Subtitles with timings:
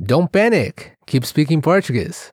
[0.00, 2.30] Don't panic, keep speaking Portuguese.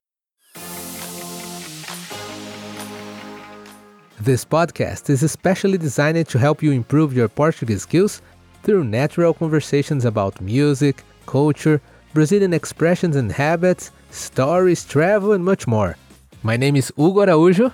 [4.22, 8.22] This podcast is especially designed to help you improve your Portuguese skills
[8.62, 11.82] through natural conversations about music, culture,
[12.14, 15.98] Brazilian expressions and habits, stories, travel, and much more.
[16.44, 17.72] My name is Hugo Araújo,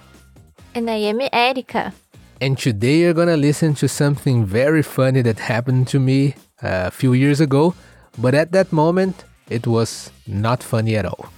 [0.74, 1.94] And I am Erika.
[2.40, 7.12] and today you're gonna listen to something very funny that happened to me a few
[7.12, 7.76] years ago,
[8.18, 11.30] but at that moment, it was not funny at all.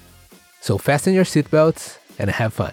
[0.61, 2.71] So fasten your seatbelts and have fun.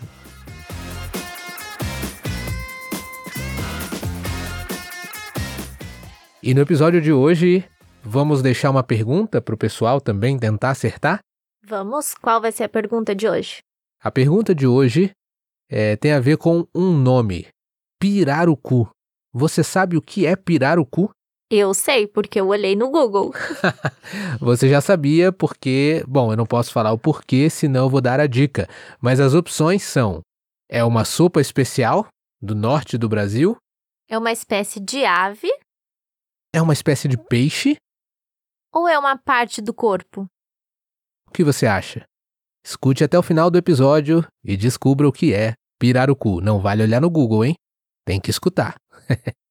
[6.43, 7.65] E no episódio de hoje,
[8.03, 11.21] vamos deixar uma pergunta para o pessoal também tentar acertar?
[11.67, 12.15] Vamos?
[12.15, 13.59] Qual vai ser a pergunta de hoje?
[14.03, 15.11] A pergunta de hoje
[15.69, 17.47] é, tem a ver com um nome:
[17.99, 18.91] Pirarucu.
[19.33, 21.11] Você sabe o que é pirarucu?
[21.51, 23.33] Eu sei, porque eu olhei no Google.
[24.41, 28.21] Você já sabia porque, bom, eu não posso falar o porquê, senão eu vou dar
[28.21, 28.69] a dica.
[29.01, 30.21] Mas as opções são:
[30.69, 32.07] é uma sopa especial
[32.41, 33.57] do norte do Brasil,
[34.09, 35.49] É uma espécie de ave
[36.53, 37.77] é uma espécie de peixe.
[38.73, 40.27] ou é uma parte do corpo?
[41.29, 42.05] O que você acha?
[42.65, 46.41] Escute até o final do episódio e descubra o que é pirarucu.
[46.41, 47.55] Não vale olhar no Google, hein?
[48.05, 48.75] Tem que escutar.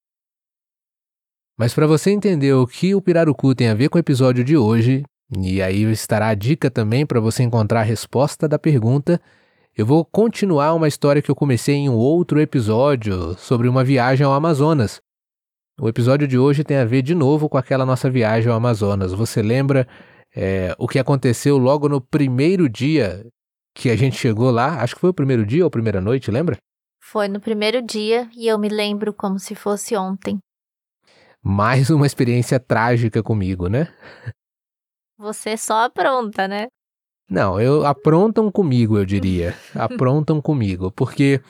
[1.59, 4.55] Mas para você entender o que o pirarucu tem a ver com o episódio de
[4.55, 5.03] hoje,
[5.37, 9.19] e aí estará a dica também para você encontrar a resposta da pergunta,
[9.77, 14.25] eu vou continuar uma história que eu comecei em um outro episódio sobre uma viagem
[14.25, 15.01] ao Amazonas.
[15.81, 19.11] O episódio de hoje tem a ver de novo com aquela nossa viagem ao Amazonas.
[19.11, 19.85] Você lembra
[20.33, 23.25] é, o que aconteceu logo no primeiro dia
[23.75, 24.81] que a gente chegou lá?
[24.81, 26.55] Acho que foi o primeiro dia ou a primeira noite, lembra?
[27.01, 30.39] Foi no primeiro dia e eu me lembro como se fosse ontem.
[31.51, 33.91] Mais uma experiência trágica comigo, né?
[35.17, 36.67] Você só apronta, né?
[37.27, 39.55] Não, eu aprontam comigo, eu diria.
[39.73, 41.41] Aprontam comigo, porque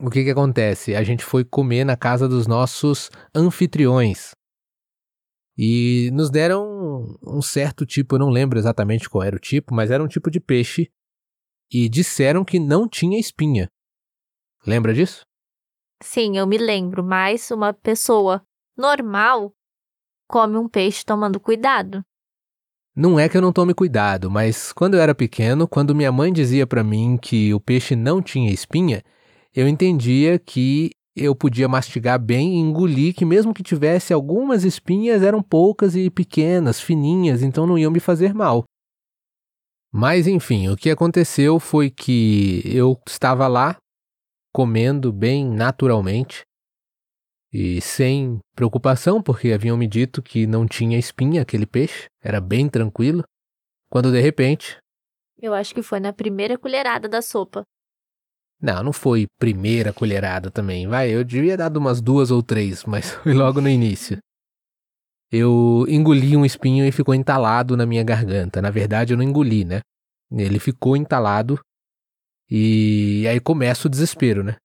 [0.00, 0.94] o que que acontece?
[0.94, 4.30] A gente foi comer na casa dos nossos anfitriões.
[5.54, 9.90] E nos deram um certo tipo, eu não lembro exatamente qual era o tipo, mas
[9.90, 10.90] era um tipo de peixe
[11.70, 13.68] e disseram que não tinha espinha.
[14.66, 15.20] Lembra disso?
[16.02, 18.42] Sim, eu me lembro, mas uma pessoa
[18.76, 19.52] normal
[20.28, 22.04] come um peixe tomando cuidado.
[22.94, 26.32] Não é que eu não tome cuidado, mas quando eu era pequeno, quando minha mãe
[26.32, 29.02] dizia pra mim que o peixe não tinha espinha,
[29.54, 35.22] eu entendia que eu podia mastigar bem e engolir que mesmo que tivesse algumas espinhas
[35.22, 38.64] eram poucas e pequenas, fininhas, então não iam me fazer mal.
[39.92, 43.76] Mas enfim, o que aconteceu foi que eu estava lá
[44.52, 46.42] comendo bem naturalmente
[47.52, 52.68] e sem preocupação, porque haviam me dito que não tinha espinha aquele peixe, era bem
[52.68, 53.24] tranquilo,
[53.90, 54.78] quando de repente,
[55.40, 57.64] Eu acho que foi na primeira colherada da sopa.
[58.62, 63.10] não, não foi primeira colherada também, vai, eu devia dar umas duas ou três, mas
[63.24, 64.18] foi logo no início.
[65.32, 68.60] Eu engoli um espinho e ficou entalado na minha garganta.
[68.60, 69.80] Na verdade, eu não engoli, né?
[70.32, 71.58] Ele ficou entalado
[72.50, 74.56] e aí começa o desespero, né?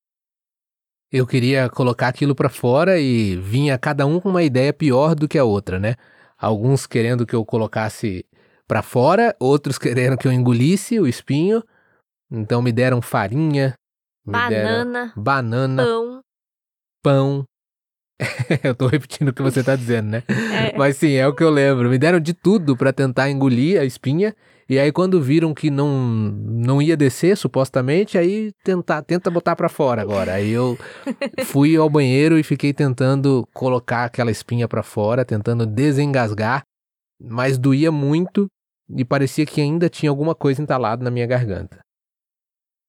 [1.12, 5.28] Eu queria colocar aquilo pra fora e vinha cada um com uma ideia pior do
[5.28, 5.96] que a outra, né?
[6.38, 8.26] Alguns querendo que eu colocasse
[8.68, 11.64] pra fora, outros querendo que eu engolisse o espinho.
[12.30, 13.76] Então me deram farinha,
[14.26, 16.22] me deram Banana, banana, pão.
[17.04, 17.46] pão.
[18.64, 20.24] eu tô repetindo o que você tá dizendo, né?
[20.56, 20.76] É.
[20.78, 21.90] Mas sim, é o que eu lembro.
[21.90, 24.36] Me deram de tudo pra tentar engolir a espinha.
[24.68, 29.70] E aí quando viram que não não ia descer, supostamente, aí tentar tenta botar pra
[29.70, 30.34] fora agora.
[30.34, 30.76] Aí eu
[31.46, 36.64] fui ao banheiro e fiquei tentando colocar aquela espinha pra fora, tentando desengasgar,
[37.22, 38.48] mas doía muito
[38.90, 41.80] e parecia que ainda tinha alguma coisa entalada na minha garganta.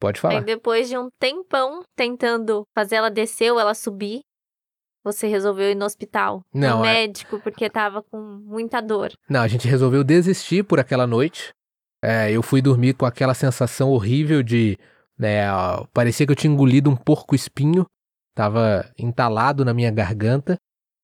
[0.01, 0.41] Pode Aí falar.
[0.41, 4.21] depois de um tempão tentando fazer ela descer ou ela subir,
[5.03, 6.43] você resolveu ir no hospital.
[6.53, 9.11] Não, no é- médico, porque tava com muita dor.
[9.29, 11.53] Não, a gente resolveu desistir por aquela noite.
[12.09, 14.79] É, eu fui dormir com aquela sensação horrível de.
[15.19, 15.43] Né,
[15.93, 17.85] parecia que eu tinha engolido um porco espinho.
[18.33, 20.57] Tava entalado na minha garganta.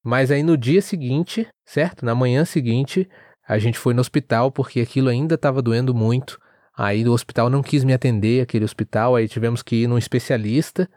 [0.04, 2.04] Mas aí no dia seguinte, certo?
[2.04, 3.08] Na manhã seguinte,
[3.48, 6.38] a gente foi no hospital porque aquilo ainda estava doendo muito.
[6.78, 9.16] Aí o hospital não quis me atender, aquele hospital.
[9.16, 10.88] Aí tivemos que ir num especialista,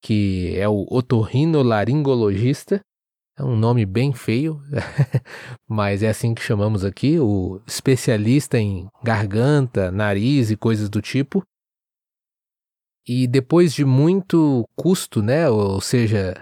[0.00, 2.80] que é o otorrinolaringologista.
[3.40, 4.60] É um nome bem feio,
[5.66, 11.42] mas é assim que chamamos aqui, o especialista em garganta, nariz e coisas do tipo.
[13.08, 16.34] E depois de muito custo, né, ou seja,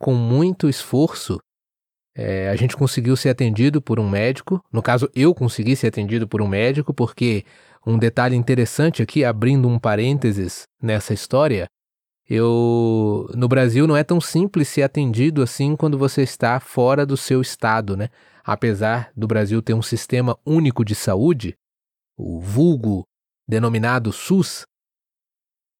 [0.00, 1.38] com muito esforço,
[2.18, 4.64] É, a gente conseguiu ser atendido por um médico.
[4.72, 7.44] No caso, eu consegui ser atendido por um médico, porque
[7.86, 11.66] um detalhe interessante aqui, abrindo um parênteses nessa história,
[12.28, 17.16] eu no Brasil não é tão simples ser atendido assim quando você está fora do
[17.16, 18.08] seu estado, né?
[18.44, 21.56] Apesar do Brasil ter um sistema único de saúde,
[22.16, 23.04] o vulgo
[23.48, 24.64] denominado SUS,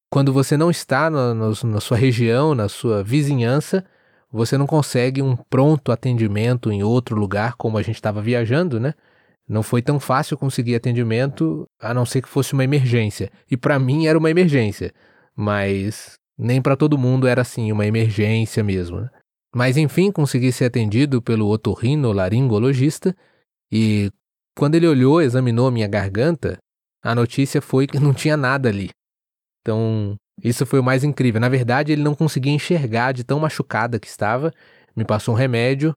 [0.09, 3.85] quando você não está no, na sua região, na sua vizinhança,
[4.31, 8.93] você não consegue um pronto atendimento em outro lugar, como a gente estava viajando, né?
[9.47, 13.31] Não foi tão fácil conseguir atendimento, a não ser que fosse uma emergência.
[13.49, 14.93] E para mim era uma emergência,
[15.35, 19.01] mas nem para todo mundo era assim, uma emergência mesmo.
[19.01, 19.09] Né?
[19.55, 23.15] Mas enfim, consegui ser atendido pelo otorrino laringologista
[23.71, 24.11] e
[24.57, 26.57] quando ele olhou, examinou minha garganta,
[27.03, 28.89] a notícia foi que não tinha nada ali.
[29.61, 31.41] Então, isso foi o mais incrível.
[31.41, 34.53] Na verdade, ele não conseguia enxergar de tão machucada que estava,
[34.95, 35.93] me passou um remédio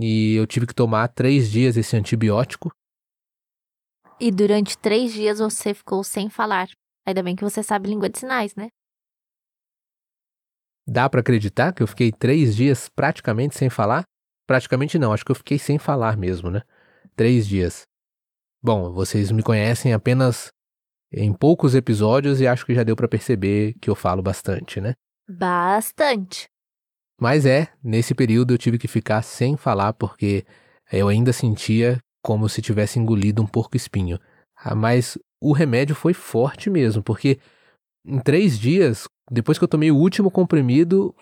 [0.00, 2.70] e eu tive que tomar três dias esse antibiótico.
[4.20, 6.68] E durante três dias você ficou sem falar.
[7.06, 8.68] Ainda bem que você sabe língua de sinais, né?
[10.90, 14.04] Dá para acreditar que eu fiquei três dias praticamente sem falar?
[14.46, 16.62] Praticamente não, acho que eu fiquei sem falar mesmo, né?
[17.14, 17.82] Três dias.
[18.62, 20.48] Bom, vocês me conhecem apenas
[21.12, 24.94] em poucos episódios e acho que já deu para perceber que eu falo bastante, né?
[25.28, 26.48] Bastante.
[27.20, 30.46] Mas é, nesse período eu tive que ficar sem falar porque
[30.90, 34.18] eu ainda sentia como se tivesse engolido um porco espinho.
[34.56, 37.38] Ah, mas o remédio foi forte mesmo, porque
[38.06, 41.14] em três dias, depois que eu tomei o último comprimido,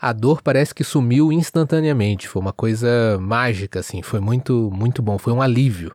[0.00, 2.28] a dor parece que sumiu instantaneamente.
[2.28, 4.00] Foi uma coisa mágica, assim.
[4.02, 5.18] Foi muito, muito bom.
[5.18, 5.90] Foi um alívio.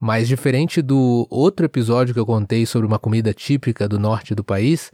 [0.00, 4.44] Mas diferente do outro episódio que eu contei sobre uma comida típica do norte do
[4.44, 4.92] país,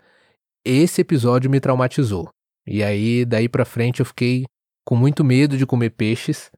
[0.64, 2.28] esse episódio me traumatizou.
[2.64, 4.44] E aí, daí pra frente, eu fiquei
[4.86, 6.50] com muito medo de comer peixes.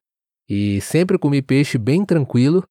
[0.47, 2.63] E sempre comi peixe bem tranquilo,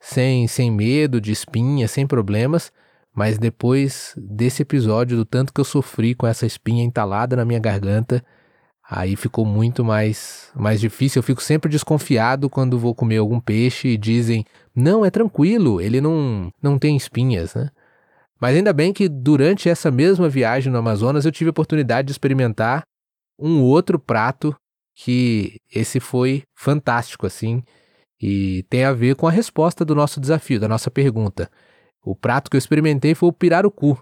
[0.00, 2.72] sem, sem medo de espinha, sem problemas.
[3.18, 7.58] Mas depois desse episódio, do tanto que eu sofri com essa espinha entalada na minha
[7.58, 8.24] garganta,
[8.88, 11.18] aí ficou muito mais, mais difícil.
[11.18, 16.00] Eu fico sempre desconfiado quando vou comer algum peixe e dizem: não, é tranquilo, ele
[16.00, 17.70] não, não tem espinhas, né?
[18.40, 22.12] Mas ainda bem que durante essa mesma viagem no Amazonas eu tive a oportunidade de
[22.12, 22.84] experimentar
[23.36, 24.54] um outro prato
[24.94, 27.64] que esse foi fantástico assim
[28.22, 31.50] e tem a ver com a resposta do nosso desafio, da nossa pergunta.
[32.08, 33.98] O prato que eu experimentei foi o pirarucu.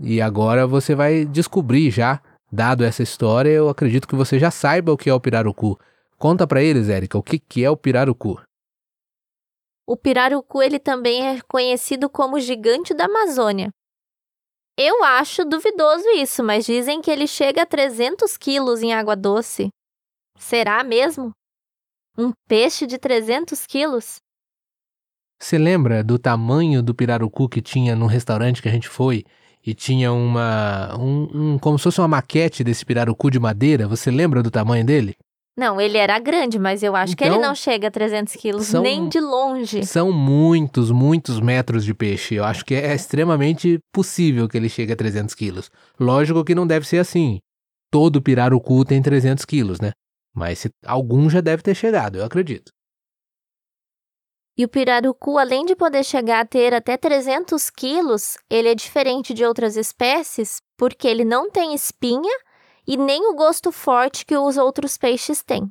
[0.00, 2.22] E agora você vai descobrir já,
[2.52, 5.76] dado essa história, eu acredito que você já saiba o que é o pirarucu.
[6.16, 8.40] Conta para eles, Érica, o que que é o pirarucu?
[9.84, 13.70] O pirarucu ele também é conhecido como gigante da Amazônia.
[14.78, 19.70] Eu acho duvidoso isso, mas dizem que ele chega a 300 quilos em água doce.
[20.38, 21.32] Será mesmo?
[22.16, 24.20] Um peixe de 300 quilos?
[25.40, 29.24] Você lembra do tamanho do pirarucu que tinha no restaurante que a gente foi?
[29.64, 30.96] E tinha uma.
[30.98, 33.86] Um, um, como se fosse uma maquete desse pirarucu de madeira.
[33.86, 35.14] Você lembra do tamanho dele?
[35.58, 38.32] Não, ele era grande, mas eu acho então, que ele então, não chega a 300
[38.36, 39.84] quilos, são, nem de longe.
[39.84, 42.36] São muitos, muitos metros de peixe.
[42.36, 45.68] Eu acho que é extremamente possível que ele chegue a 300 quilos.
[45.98, 47.40] Lógico que não deve ser assim.
[47.90, 49.90] Todo pirarucu tem 300 quilos, né?
[50.32, 52.70] Mas se, algum já deve ter chegado, eu acredito.
[54.58, 59.32] E o pirarucu, além de poder chegar a ter até 300 quilos, ele é diferente
[59.32, 62.36] de outras espécies porque ele não tem espinha
[62.84, 65.70] e nem o gosto forte que os outros peixes têm.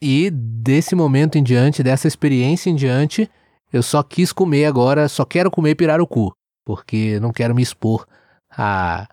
[0.00, 3.30] E desse momento em diante, dessa experiência em diante,
[3.70, 6.32] eu só quis comer agora, só quero comer pirarucu,
[6.64, 8.06] porque não quero me expor
[8.50, 9.06] a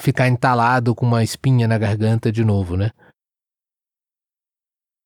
[0.00, 2.90] ficar entalado com uma espinha na garganta de novo, né?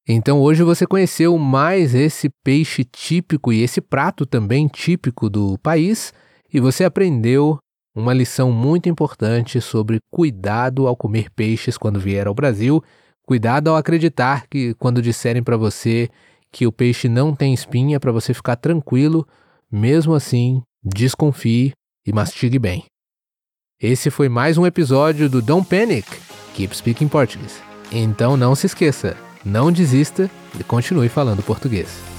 [0.09, 6.13] Então hoje você conheceu mais esse peixe típico e esse prato também típico do país,
[6.53, 7.59] e você aprendeu
[7.95, 12.85] uma lição muito importante sobre cuidado ao comer peixes quando vier ao Brasil,
[13.27, 16.09] cuidado ao acreditar que quando disserem para você
[16.53, 19.27] que o peixe não tem espinha, para você ficar tranquilo,
[19.71, 21.73] mesmo assim, desconfie
[22.07, 22.85] e mastigue bem.
[23.81, 26.09] Esse foi mais um episódio do Don't Panic,
[26.55, 27.61] Keep Speaking Portuguese.
[27.91, 32.16] Então não se esqueça, não desista e continue falando português.